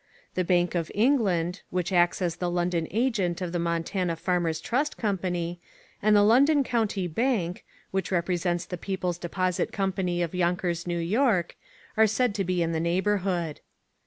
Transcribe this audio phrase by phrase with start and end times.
[0.33, 4.97] The Bank of England which acts as the London Agent of The Montana Farmers Trust
[4.97, 5.61] Company,
[6.01, 11.43] and the London County Bank, which represents the People's Deposit Co., of Yonkers, N.Y.,
[11.97, 13.59] are said to be in the neighbourhood.